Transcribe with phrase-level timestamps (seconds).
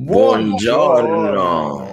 [0.00, 1.88] Buongiorno.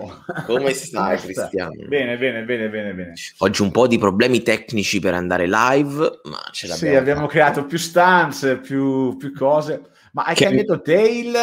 [0.46, 1.72] Come stai, Cristiano?
[1.88, 3.14] Bene, bene, bene, bene, bene.
[3.40, 6.94] Oggi un po' di problemi tecnici per andare live, ma ce l'abbiamo.
[6.94, 9.82] Sì, abbiamo creato più stanze, più, più cose.
[10.12, 10.44] Ma hai che...
[10.44, 11.34] cambiato te il,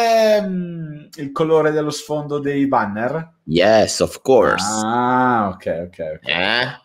[0.41, 3.39] um, il, colore dello sfondo dei banner?
[3.43, 4.65] Yes, of course.
[4.65, 5.87] Ah, ok, ok.
[5.89, 6.19] okay.
[6.21, 6.79] Eh?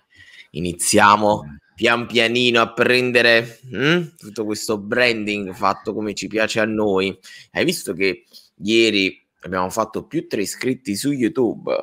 [0.51, 4.17] Iniziamo pian pianino a prendere hm?
[4.17, 7.17] tutto questo branding fatto come ci piace a noi.
[7.53, 8.25] Hai visto che
[8.57, 11.75] ieri abbiamo fatto più tre iscritti su YouTube?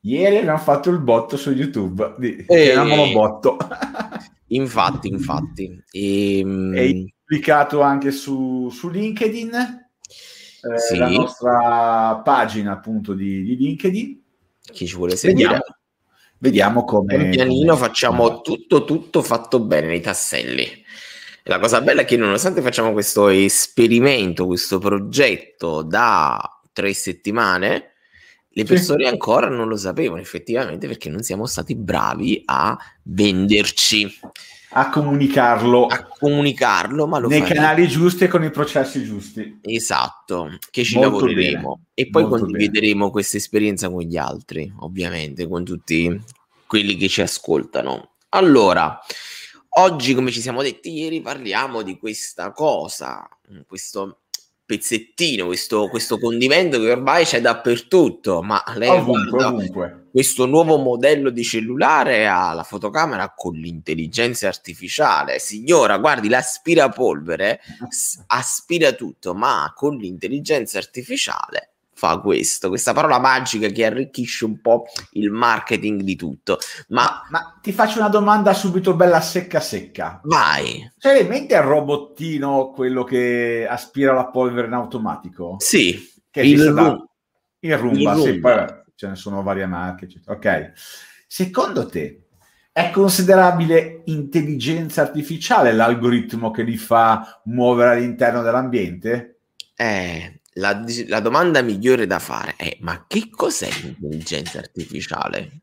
[0.00, 2.14] Ieri abbiamo fatto il botto su YouTube.
[2.18, 2.44] Di...
[2.46, 2.70] E...
[2.72, 3.56] Chiamiamolo botto.
[4.48, 5.82] infatti, infatti.
[5.90, 10.96] E, ehm, e pubblicato anche su, su LinkedIn, eh, sì.
[10.96, 14.22] la nostra pagina appunto di, di, LinkedIn.
[14.72, 15.48] Chi ci vuole seguire?
[15.48, 15.64] Vediamo,
[16.38, 17.16] vediamo come...
[17.16, 17.86] Pian pianino come...
[17.86, 20.84] facciamo tutto, tutto fatto bene nei tasselli.
[21.48, 27.92] La cosa bella è che nonostante facciamo questo esperimento, questo progetto da tre settimane,
[28.50, 29.10] le persone sì.
[29.10, 34.18] ancora non lo sapevano effettivamente perché non siamo stati bravi a venderci
[34.70, 37.60] a comunicarlo, a comunicarlo ma lo nei faremo.
[37.60, 39.58] canali giusti e con i processi giusti.
[39.62, 41.86] Esatto, che ci Molto lavoreremo bene.
[41.94, 46.20] e poi Molto condivideremo questa esperienza con gli altri, ovviamente, con tutti
[46.66, 48.16] quelli che ci ascoltano.
[48.30, 49.00] Allora,
[49.78, 53.26] oggi, come ci siamo detti ieri, parliamo di questa cosa,
[53.66, 54.24] questo
[54.66, 60.06] pezzettino, questo, questo, condimento che ormai c'è dappertutto, ma lei ovunque, ovunque.
[60.10, 65.38] questo nuovo modello di cellulare ha la fotocamera con l'intelligenza artificiale.
[65.38, 67.60] Signora, guardi, l'aspirapolvere
[68.26, 74.84] aspira tutto, ma con l'intelligenza artificiale fa questo, questa parola magica che arricchisce un po'
[75.12, 76.58] il marketing di tutto.
[76.88, 80.20] Ma, ma ti faccio una domanda subito bella secca secca.
[80.24, 80.92] Vai.
[80.98, 85.56] C'è in mente il robottino, quello che aspira la polvere in automatico?
[85.58, 86.12] Sì.
[86.30, 87.06] Che il, ru- da...
[87.60, 90.04] il Roomba, il sì, poi ce ne sono varie marche.
[90.04, 90.36] Eccetera.
[90.36, 90.72] Ok.
[91.26, 92.26] Secondo te
[92.72, 99.38] è considerabile intelligenza artificiale l'algoritmo che li fa muovere all'interno dell'ambiente?
[99.74, 105.62] Eh, la, la, domanda migliore da fare è: ma che cos'è l'intelligenza artificiale?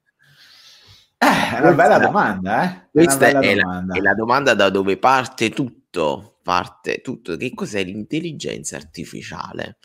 [1.17, 2.89] Eh, è una bella domanda, eh?
[2.91, 3.93] Questa è, è, domanda.
[3.93, 6.39] La, è, La, domanda da dove parte tutto.
[6.43, 7.37] Parte tutto.
[7.37, 9.77] Che cos'è l'intelligenza artificiale?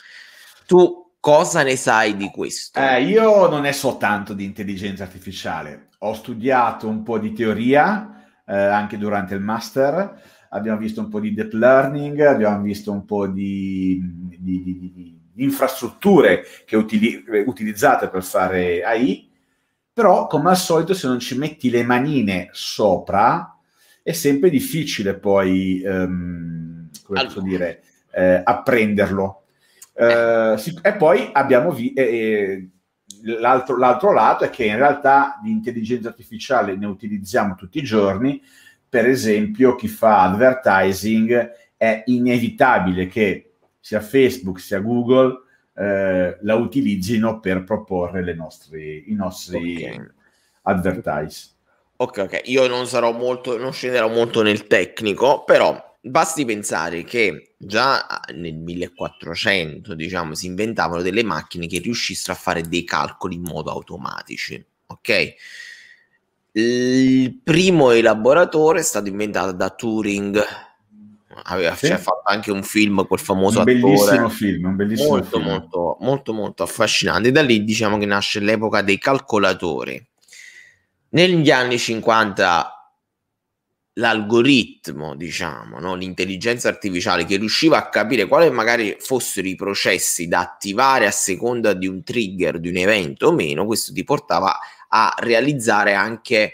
[0.67, 2.81] Tu cosa ne sai di questo?
[2.81, 5.89] Eh, io non ne so tanto di intelligenza artificiale.
[5.99, 10.21] Ho studiato un po' di teoria eh, anche durante il master
[10.51, 14.01] abbiamo visto un po' di deep learning, abbiamo visto un po' di,
[14.39, 19.31] di, di, di infrastrutture che utili, utilizzate per fare AI,
[19.93, 23.57] però come al solito se non ci metti le manine sopra
[24.03, 27.83] è sempre difficile poi, um, come posso dire,
[28.13, 29.43] eh, apprenderlo.
[29.93, 32.01] Eh, si, e poi abbiamo visto...
[32.01, 32.69] Eh,
[33.23, 38.41] l'altro, l'altro lato è che in realtà di intelligenza artificiale ne utilizziamo tutti i giorni,
[38.89, 45.43] per esempio, chi fa advertising è inevitabile che sia Facebook sia Google
[45.75, 50.07] eh, la utilizzino per proporre nostre, i nostri okay.
[50.63, 51.51] advertise.
[51.97, 57.55] Ok, ok, io non sarò molto, non scenderò molto nel tecnico, però basti pensare che
[57.57, 63.43] già nel 1400, diciamo, si inventavano delle macchine che riuscissero a fare dei calcoli in
[63.43, 65.35] modo automatici, ok?
[66.53, 70.43] Il primo elaboratore è stato inventato da Turing.
[71.45, 71.87] Aveva sì.
[71.87, 74.29] cioè, fatto anche un film, quel famoso un bellissimo.
[74.29, 75.51] Film, un bellissimo molto, film.
[75.51, 77.31] Molto, molto, molto affascinante.
[77.31, 80.05] Da lì diciamo che nasce l'epoca dei calcolatori.
[81.11, 82.73] Negli anni 50
[83.99, 85.95] l'algoritmo, diciamo, no?
[85.95, 91.73] l'intelligenza artificiale che riusciva a capire quali magari fossero i processi da attivare a seconda
[91.73, 94.57] di un trigger, di un evento o meno, questo ti portava
[94.89, 96.53] a realizzare anche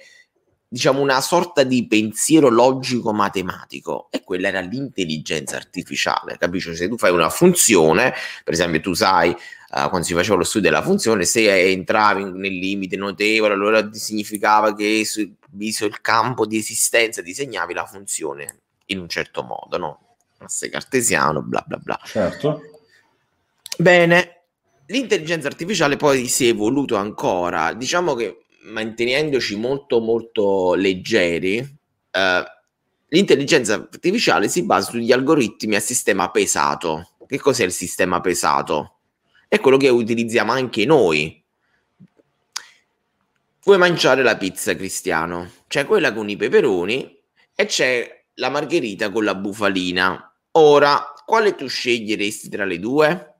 [0.66, 6.74] diciamo una sorta di pensiero logico matematico e quella era l'intelligenza artificiale capisci?
[6.74, 8.12] Se tu fai una funzione
[8.42, 12.58] per esempio tu sai uh, quando si faceva lo studio della funzione se entravi nel
[12.58, 18.98] limite notevole allora significava che sul viso il campo di esistenza disegnavi la funzione in
[18.98, 20.16] un certo modo no?
[20.38, 22.00] asse cartesiano bla bla bla.
[22.02, 22.62] Certo.
[23.76, 24.33] Bene
[24.86, 32.44] L'intelligenza artificiale poi si è evoluto ancora, diciamo che mantenendoci molto molto leggeri, eh,
[33.08, 37.12] l'intelligenza artificiale si basa sugli algoritmi a sistema pesato.
[37.26, 38.98] Che cos'è il sistema pesato?
[39.48, 41.42] È quello che utilizziamo anche noi.
[43.64, 45.50] Vuoi mangiare la pizza, Cristiano?
[45.66, 47.18] C'è quella con i peperoni
[47.54, 50.30] e c'è la margherita con la bufalina.
[50.52, 53.33] Ora, quale tu sceglieresti tra le due?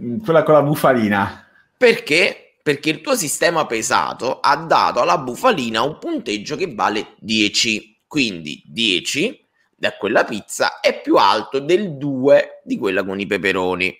[0.00, 1.46] Mm, quella con la bufalina.
[1.76, 2.56] Perché?
[2.62, 8.02] Perché il tuo sistema pesato ha dato alla bufalina un punteggio che vale 10.
[8.06, 9.40] Quindi 10
[9.74, 13.92] da quella pizza è più alto del 2 di quella con i peperoni.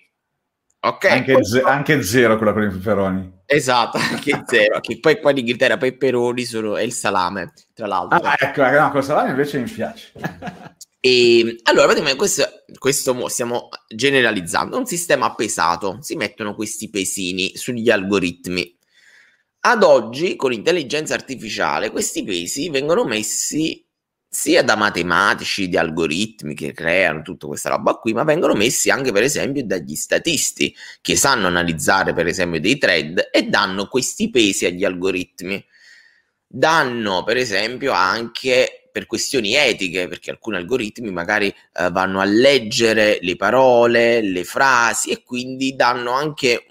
[0.85, 1.05] Ok?
[1.05, 3.41] Anche, ze- anche zero quella con i peperoni.
[3.45, 4.79] Esatto, anche zero.
[4.79, 8.19] che poi qua in Inghilterra peperoni sono, è il salame, tra l'altro.
[8.19, 10.11] Ah, ecco, no, col salame invece mi piace.
[11.05, 14.77] E allora, praticamente questo, questo stiamo generalizzando.
[14.77, 18.77] Un sistema pesato, si mettono questi pesini sugli algoritmi.
[19.65, 23.85] Ad oggi, con l'intelligenza artificiale, questi pesi vengono messi
[24.29, 29.11] sia da matematici, di algoritmi che creano tutta questa roba qui, ma vengono messi anche
[29.11, 34.65] per esempio dagli statisti che sanno analizzare per esempio dei thread e danno questi pesi
[34.65, 35.61] agli algoritmi.
[36.47, 43.17] Danno per esempio anche per questioni etiche, perché alcuni algoritmi magari eh, vanno a leggere
[43.21, 46.67] le parole, le frasi e quindi danno anche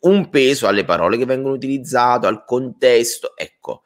[0.00, 3.36] un peso alle parole che vengono utilizzate, al contesto.
[3.36, 3.83] Ecco,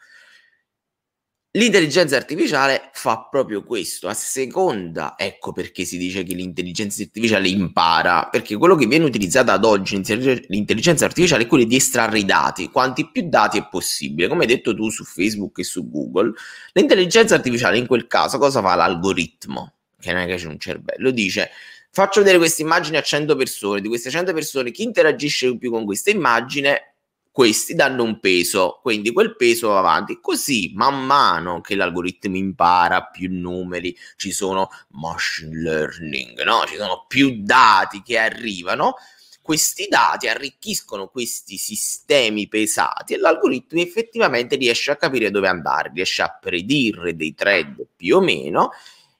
[1.58, 8.28] L'intelligenza artificiale fa proprio questo, a seconda, ecco perché si dice che l'intelligenza artificiale impara,
[8.30, 12.70] perché quello che viene utilizzato ad oggi l'intelligenza artificiale è quello di estrarre i dati,
[12.70, 16.32] quanti più dati è possibile, come hai detto tu su Facebook e su Google,
[16.74, 18.76] l'intelligenza artificiale in quel caso cosa fa?
[18.76, 21.50] L'algoritmo, che non è che c'è un cervello, dice
[21.90, 25.84] faccio vedere queste immagini a 100 persone, di queste 100 persone chi interagisce più con
[25.84, 26.97] questa immagine
[27.30, 30.18] questi danno un peso, quindi quel peso va avanti.
[30.20, 36.64] Così, man mano che l'algoritmo impara più numeri, ci sono machine learning, no?
[36.66, 38.94] ci sono più dati che arrivano,
[39.40, 46.20] questi dati arricchiscono questi sistemi pesati e l'algoritmo effettivamente riesce a capire dove andare, riesce
[46.20, 48.72] a predire dei thread più o meno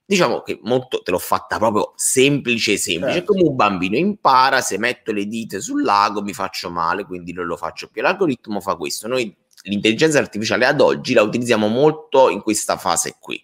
[0.09, 3.19] diciamo che molto te l'ho fatta proprio semplice semplice.
[3.19, 3.35] Certo.
[3.35, 7.45] come un bambino impara se metto le dita sul lago mi faccio male quindi non
[7.45, 8.01] lo faccio più.
[8.01, 9.07] L'algoritmo fa questo.
[9.07, 13.39] Noi l'intelligenza artificiale ad oggi la utilizziamo molto in questa fase qui.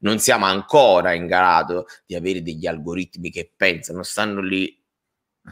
[0.00, 4.78] Non siamo ancora in grado di avere degli algoritmi che pensano stanno lì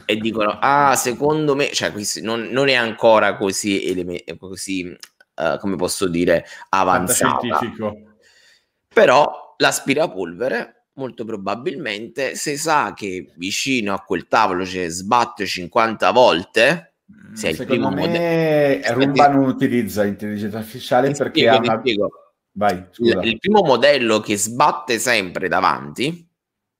[0.05, 1.91] e dicono ah secondo me cioè
[2.21, 7.39] non, non è ancora così, eleme- così uh, come posso dire avanzato
[8.93, 16.95] però l'aspirapolvere molto probabilmente se sa che vicino a quel tavolo c'è sbatte 50 volte
[17.11, 21.81] mm, se secondo me modello, Rumba non utilizza intelligenza artificiale perché spiego, ha una...
[22.55, 26.29] Vai, il, il primo modello che sbatte sempre davanti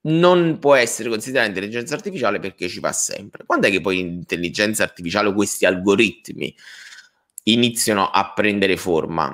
[0.05, 3.45] non può essere considerato intelligenza artificiale perché ci va sempre.
[3.45, 6.53] Quando è che poi l'intelligenza artificiale o questi algoritmi
[7.43, 9.33] iniziano a prendere forma?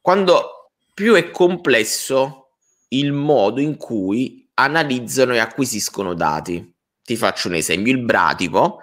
[0.00, 2.41] Quando più è complesso
[2.92, 6.74] il modo in cui analizzano e acquisiscono dati.
[7.02, 8.78] Ti faccio un esempio, il bratipo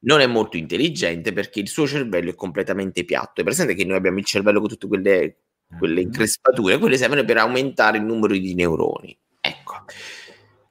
[0.00, 3.40] non è molto intelligente perché il suo cervello è completamente piatto.
[3.40, 5.36] È presente che noi abbiamo il cervello con tutte quelle,
[5.78, 6.04] quelle mm-hmm.
[6.04, 9.16] increspature, quelle servono per aumentare il numero di neuroni.
[9.40, 9.84] Ecco.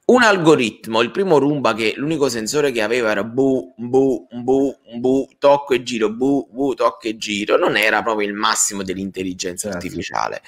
[0.06, 5.28] Un algoritmo, il primo Rumba che l'unico sensore che aveva era bu, bu, bu, bu,
[5.36, 9.84] tocco e giro, bu, bu, tocco e giro, non era proprio il massimo dell'intelligenza certo.
[9.84, 10.42] artificiale.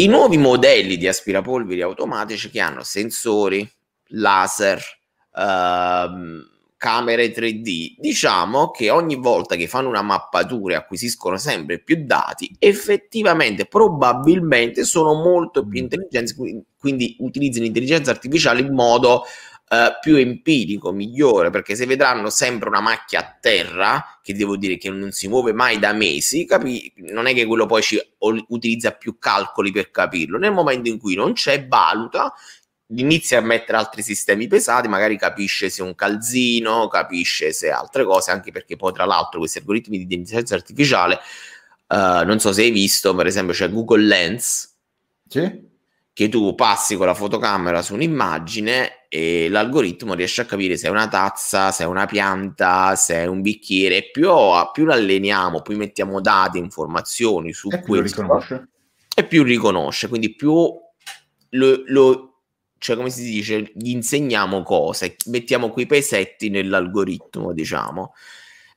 [0.00, 3.70] I nuovi modelli di aspirapolveri automatici che hanno sensori,
[4.12, 4.82] laser,
[5.36, 6.42] ehm,
[6.78, 12.50] camere 3D, diciamo che ogni volta che fanno una mappatura e acquisiscono sempre più dati,
[12.58, 15.82] effettivamente, probabilmente sono molto più mm.
[15.82, 19.24] intelligenti, quindi utilizzano l'intelligenza artificiale in modo
[19.70, 24.76] Uh, più empirico, migliore, perché se vedranno sempre una macchia a terra, che devo dire
[24.76, 28.90] che non si muove mai da mesi, capi- non è che quello poi ci utilizza
[28.90, 30.38] più calcoli per capirlo.
[30.38, 32.34] Nel momento in cui non c'è, valuta,
[32.96, 38.04] inizia a mettere altri sistemi pesati, magari capisce se è un calzino, capisce se altre
[38.04, 41.20] cose, anche perché poi tra l'altro questi algoritmi di intelligenza artificiale,
[41.86, 44.74] uh, non so se hai visto, per esempio c'è Google Lens.
[45.28, 45.68] Sì
[46.12, 50.90] che tu passi con la fotocamera su un'immagine e l'algoritmo riesce a capire se è
[50.90, 54.08] una tazza, se è una pianta, se è un bicchiere.
[54.08, 54.28] Più,
[54.72, 58.68] più l'alleniamo, più mettiamo dati, informazioni su e questo, più
[59.12, 60.06] e più riconosce.
[60.06, 60.54] Quindi più
[61.48, 62.42] lo, lo,
[62.78, 68.14] cioè come si dice, gli insegniamo cose, mettiamo quei pesetti nell'algoritmo, diciamo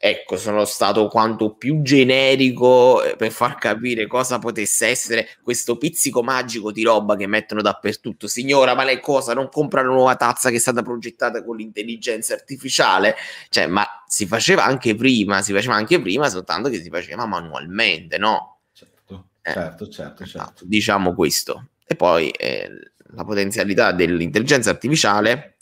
[0.06, 6.22] ecco, sono stato quanto più generico eh, per far capire cosa potesse essere questo pizzico
[6.22, 8.28] magico di roba che mettono dappertutto.
[8.28, 9.34] Signora, ma lei cosa?
[9.34, 13.16] Non compra una nuova tazza che è stata progettata con l'intelligenza artificiale?
[13.48, 18.18] Cioè, ma si faceva anche prima, si faceva anche prima, soltanto che si faceva manualmente,
[18.18, 18.60] no?
[18.74, 20.24] Certo, eh, certo, certo, certo.
[20.24, 21.68] Esatto, diciamo questo.
[21.88, 22.70] E poi eh,
[23.16, 25.60] la potenzialità dell'intelligenza artificiale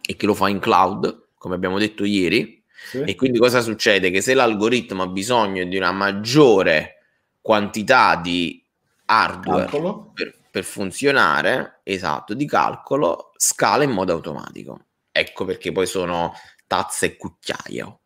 [0.00, 3.02] è che lo fa in cloud, come abbiamo detto ieri, Sì.
[3.02, 4.10] E quindi cosa succede?
[4.10, 6.96] Che se l'algoritmo ha bisogno di una maggiore
[7.40, 8.62] quantità di
[9.06, 9.70] hardware
[10.12, 14.86] per, per, funzionare, esatto, di calcolo, scala in modo automatico.
[15.12, 16.32] Ecco perché poi sono
[16.66, 18.00] tazza e cucchiaio.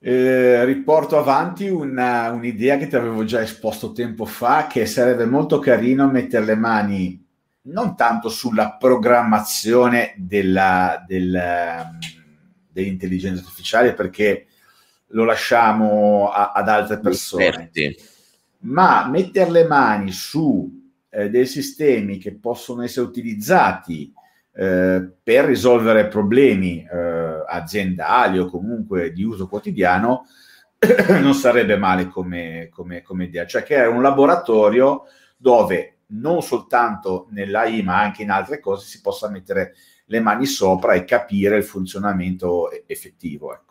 [0.00, 5.58] Eh, riporto avanti una, un'idea che ti avevo già esposto tempo fa, che sarebbe molto
[5.58, 7.26] carino mettere le mani
[7.68, 11.90] non tanto sulla programmazione della, della,
[12.82, 14.46] dell'intelligenza artificiale, perché
[15.08, 17.96] lo lasciamo a, ad altre persone, Esperti.
[18.60, 20.70] ma mettere le mani su
[21.10, 24.12] eh, dei sistemi che possono essere utilizzati
[24.54, 30.26] eh, per risolvere problemi eh, aziendali o comunque di uso quotidiano,
[31.20, 33.46] non sarebbe male come, come, come idea.
[33.46, 35.04] Cioè che è un laboratorio
[35.36, 39.74] dove non soltanto nell'AI ma anche in altre cose si possa mettere
[40.08, 43.52] le mani sopra e capire il funzionamento effettivo.
[43.52, 43.66] Ecco.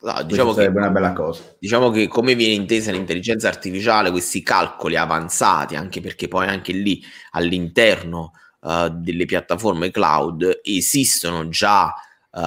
[0.00, 1.42] No, diciamo che, una bella cosa.
[1.58, 7.02] Diciamo che come viene intesa l'intelligenza artificiale, questi calcoli avanzati, anche perché poi anche lì
[7.30, 11.92] all'interno uh, delle piattaforme cloud esistono già
[12.30, 12.40] uh,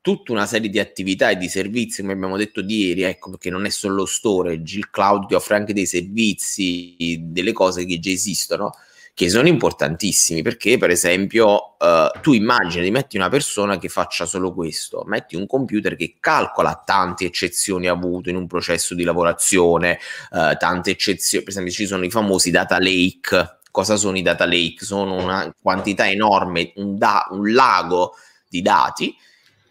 [0.00, 3.64] tutta una serie di attività e di servizi, come abbiamo detto ieri, ecco, perché non
[3.64, 8.72] è solo storage, il cloud ti offre anche dei servizi, delle cose che già esistono,
[9.16, 14.52] che sono importantissimi, perché per esempio uh, tu immagini, metti una persona che faccia solo
[14.52, 19.98] questo, metti un computer che calcola tante eccezioni avute in un processo di lavorazione,
[20.32, 24.44] uh, tante eccezioni, per esempio ci sono i famosi data lake, Cosa sono i data
[24.46, 24.84] lake?
[24.84, 28.14] Sono una quantità enorme, un, da- un lago
[28.48, 29.14] di dati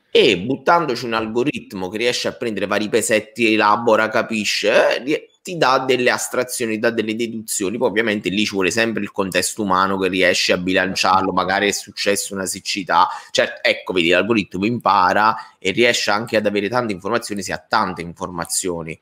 [0.10, 5.78] e buttandoci un algoritmo che riesce a prendere vari pesetti, elabora, capisce, eh, ti dà
[5.78, 7.78] delle astrazioni, dà delle deduzioni.
[7.78, 11.72] Poi ovviamente lì ci vuole sempre il contesto umano che riesce a bilanciarlo, magari è
[11.72, 13.08] successa una siccità.
[13.30, 18.02] Certo, ecco, vedi, l'algoritmo impara e riesce anche ad avere tante informazioni se ha tante
[18.02, 19.00] informazioni.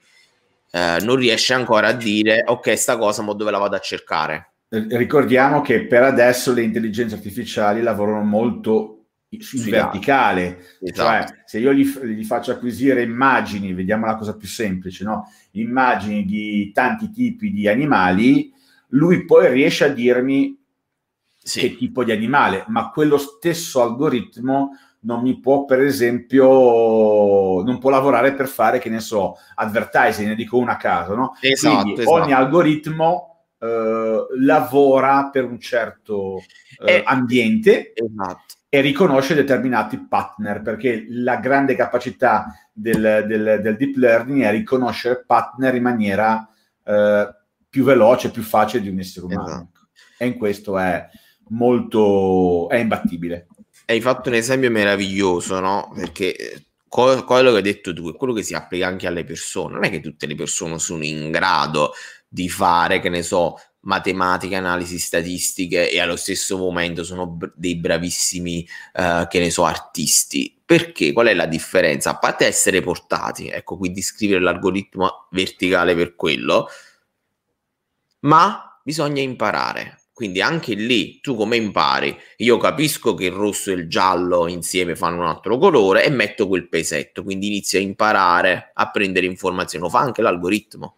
[0.70, 4.50] Eh, non riesce ancora a dire, ok, sta cosa, ma dove la vado a cercare?
[4.90, 11.28] ricordiamo che per adesso le intelligenze artificiali lavorano molto in verticale, esatto.
[11.28, 15.28] cioè se io gli, gli, faccio acquisire immagini, vediamo la cosa più semplice, no?
[15.54, 18.52] Immagini di tanti tipi di animali,
[18.90, 20.58] lui poi riesce a dirmi
[21.28, 21.60] sì.
[21.60, 27.90] che tipo di animale, ma quello stesso algoritmo non mi può, per esempio, non può
[27.90, 31.36] lavorare per fare, che ne so, advertising, ne dico una a caso, no?
[31.42, 32.16] Esatto, Quindi esatto.
[32.16, 36.38] ogni algoritmo eh, lavora per un certo
[36.86, 38.56] eh, eh, ambiente esatto.
[38.70, 45.24] e riconosce determinati partner, perché la grande capacità del, del, del deep learning è riconoscere
[45.24, 46.50] partner in maniera
[46.84, 47.36] eh,
[47.70, 49.46] più veloce, più facile di un essere umano.
[49.46, 49.88] Esatto.
[50.18, 51.08] E in questo è
[51.50, 53.48] molto è imbattibile.
[53.86, 55.92] Hai fatto un esempio meraviglioso, no?
[55.94, 59.74] Perché quello che hai detto tu è quello che si applica anche alle persone.
[59.74, 61.94] Non è che tutte le persone sono in grado
[62.28, 67.76] di fare, che ne so, matematica, analisi statistiche e allo stesso momento sono b- dei
[67.78, 70.62] bravissimi, uh, che ne so, artisti.
[70.66, 71.12] Perché?
[71.14, 72.12] Qual è la differenza?
[72.12, 76.68] A parte essere portati, ecco, quindi scrivere l'algoritmo verticale per quello,
[78.22, 80.00] ma bisogna imparare.
[80.14, 82.16] Quindi anche lì tu come impari?
[82.38, 86.48] Io capisco che il rosso e il giallo insieme fanno un altro colore e metto
[86.48, 90.96] quel pesetto, quindi inizio a imparare a prendere informazioni, lo fa anche l'algoritmo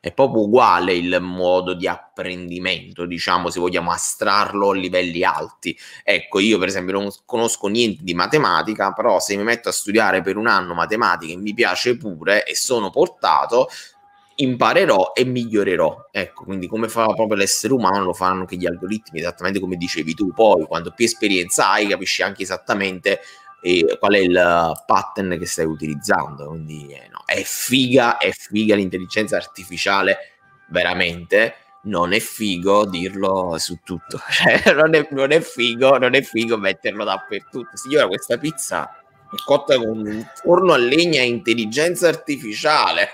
[0.00, 5.76] è proprio uguale il modo di apprendimento, diciamo, se vogliamo astrarlo a livelli alti.
[6.02, 10.22] Ecco, io per esempio non conosco niente di matematica, però se mi metto a studiare
[10.22, 13.68] per un anno matematica e mi piace pure e sono portato,
[14.36, 16.08] imparerò e migliorerò.
[16.10, 20.14] Ecco, quindi come fa proprio l'essere umano, lo fanno anche gli algoritmi, esattamente come dicevi
[20.14, 20.32] tu.
[20.32, 23.20] Poi, quando più esperienza hai, capisci anche esattamente
[23.60, 26.48] e qual è il pattern che stai utilizzando.
[26.48, 30.18] Quindi eh, no, è figa, è figa l'intelligenza artificiale
[30.68, 31.54] veramente.
[31.82, 36.58] Non è figo dirlo su tutto, cioè, non, è, non, è, figo, non è figo
[36.58, 37.76] metterlo dappertutto.
[37.76, 39.00] Signora, questa pizza
[39.30, 43.08] è cotta con un forno a legna e intelligenza artificiale.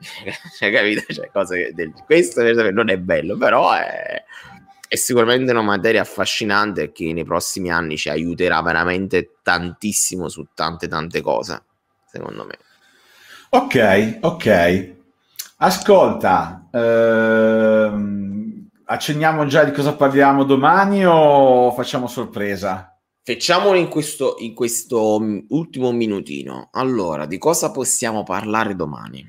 [0.58, 1.12] cioè, capito?
[1.12, 1.92] Cioè, cose del...
[2.06, 4.24] Questo non è bello, però è,
[4.94, 10.86] è sicuramente una materia affascinante che nei prossimi anni ci aiuterà veramente tantissimo su tante
[10.86, 11.64] tante cose,
[12.06, 12.58] secondo me.
[13.50, 14.92] Ok, ok.
[15.56, 22.96] Ascolta, ehm, accenniamo già di cosa parliamo domani o facciamo sorpresa?
[23.20, 26.68] Facciamolo in questo, in questo ultimo minutino.
[26.70, 29.26] Allora, di cosa possiamo parlare domani?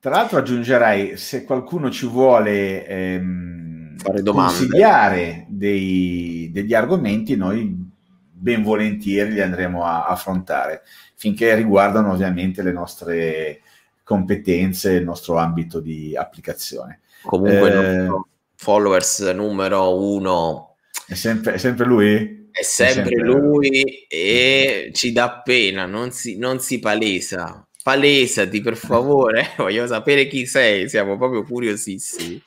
[0.00, 2.86] Tra l'altro aggiungerei, se qualcuno ci vuole...
[2.86, 4.58] Ehm, fare domande.
[4.58, 7.92] consigliare dei, degli argomenti, noi
[8.30, 10.82] ben volentieri li andremo a affrontare,
[11.14, 13.60] finché riguardano ovviamente le nostre
[14.02, 17.00] competenze, il nostro ambito di applicazione.
[17.22, 18.08] Comunque, eh,
[18.56, 20.74] followers numero uno
[21.06, 22.48] è sempre, è sempre lui?
[22.50, 27.66] È sempre, è sempre lui e ci dà pena, non si, non si palesa.
[27.82, 32.42] Palesati per favore, voglio sapere chi sei, siamo proprio curiosissimi.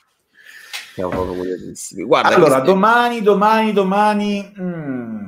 [0.98, 2.04] Siamo proprio curiosissimi.
[2.04, 4.54] Guarda, allora, domani, domani, domani...
[4.60, 5.27] Mm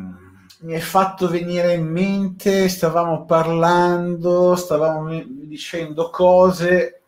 [0.61, 7.01] mi è fatto venire in mente, stavamo parlando, stavamo dicendo cose.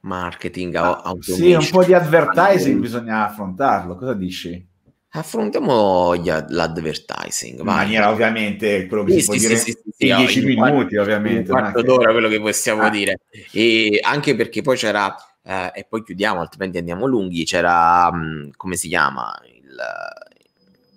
[0.00, 3.94] Marketing, ah, sì, un po' di advertising bisogna affrontarlo.
[3.94, 4.72] Cosa dici?
[5.10, 7.60] Affrontiamo gli, l'advertising.
[7.60, 10.96] In maniera ovviamente quello che sì, si può sì, dire sì, sì, in 10 minuti,
[10.96, 11.52] ovviamente.
[11.52, 12.90] Un quarto d'ora quello che possiamo ah.
[12.90, 13.20] dire.
[13.52, 18.50] E anche perché poi c'era, eh, e poi chiudiamo, altrimenti andiamo lunghi, c'era, mh, mm,
[18.56, 19.76] come si chiama, il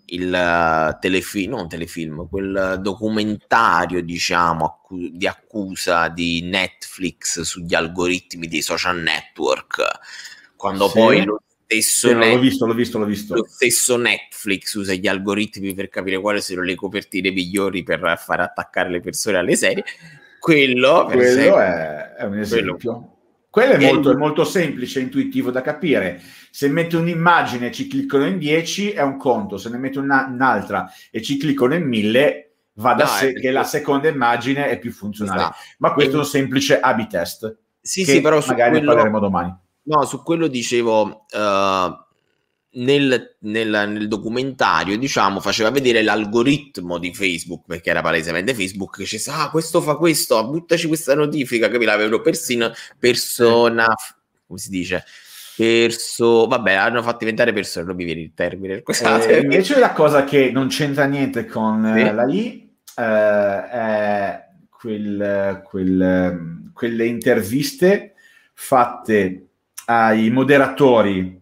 [0.09, 8.47] il uh, telefilm, non telefilm, quel documentario, diciamo, accu- di accusa di Netflix sugli algoritmi
[8.47, 9.83] dei social network,
[10.55, 10.97] quando sì.
[10.97, 13.35] poi lo stesso, sì, Net- l'ho visto, l'ho visto, l'ho visto.
[13.35, 18.39] lo stesso Netflix usa gli algoritmi per capire quali sono le copertine migliori per far
[18.39, 19.83] attaccare le persone alle serie.
[20.39, 22.75] Quello, quello esempio, è, è, un esempio.
[22.77, 23.16] Quello,
[23.57, 26.21] quello è molto, è molto semplice, intuitivo da capire.
[26.51, 30.27] Se metti un'immagine e ci cliccano in 10 è un conto, se ne metti una,
[30.29, 32.43] un'altra e ci cliccano in 1000
[32.75, 35.39] va da no, sé che la seconda immagine è più funzionale.
[35.39, 35.57] Esatto.
[35.79, 37.57] Ma questo è un semplice A-B test.
[37.81, 39.55] Sì, sì, però magari quello, parleremo domani.
[39.83, 41.25] No, su quello dicevo...
[41.33, 42.05] Uh
[42.77, 49.05] nel, nel, nel, documentario, diciamo, faceva vedere l'algoritmo di Facebook, perché era palesemente Facebook che
[49.05, 53.87] ci sa, ah, questo fa questo, buttaci questa notifica, che l'avevano persino persona,
[54.45, 55.03] come si dice?
[55.55, 58.83] Perso, vabbè, hanno fatto diventare persone, non mi viene il termine.
[58.85, 62.13] Eh, invece la cosa che non c'entra niente con sì.
[62.13, 68.13] la I eh, è quel, quel, quelle interviste
[68.53, 69.47] fatte
[69.85, 71.36] ai moderatori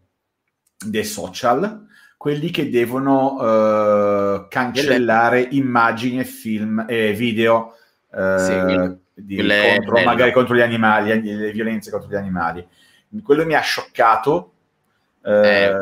[0.78, 1.86] dei social,
[2.18, 7.76] quelli che devono uh, cancellare immagini e film e video
[8.10, 12.66] uh, sì, di, contro, magari contro gli animali, le violenze contro gli animali.
[13.24, 14.54] Quello mi ha scioccato,
[15.22, 15.74] uh, eh.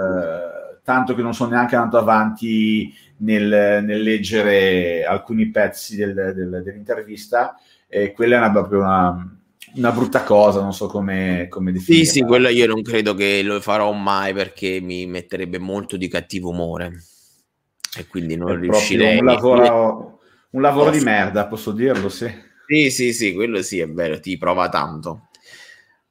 [0.84, 7.58] tanto che non sono neanche andato avanti nel, nel leggere alcuni pezzi del, del, dell'intervista.
[7.88, 9.38] E quella è una, proprio una,
[9.76, 12.06] una brutta cosa, non so come, come definirla.
[12.06, 16.08] Sì, sì, quello io non credo che lo farò mai perché mi metterebbe molto di
[16.08, 17.04] cattivo umore
[17.98, 19.20] e quindi non È riuscirei.
[19.20, 20.20] Un lavoro,
[20.52, 22.32] un lavoro di merda, posso dirlo, sì.
[22.66, 25.28] Sì, sì, sì, quello sì, è vero, ti prova tanto.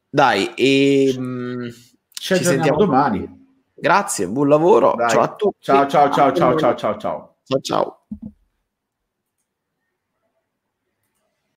[0.08, 1.68] Dai, e mm,
[2.12, 3.40] ci, ci sentiamo domani.
[3.74, 4.94] Grazie, buon lavoro.
[4.96, 5.10] Dai.
[5.10, 5.56] Ciao a tutti.
[5.60, 7.36] Ciao, ciao, ciao, ciao, ciao, ciao, ciao.
[7.44, 8.01] Ciao, ciao.